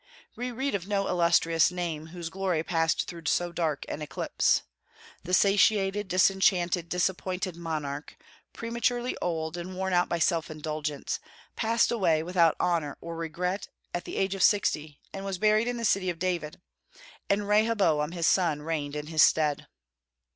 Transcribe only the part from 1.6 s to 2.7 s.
name whose glory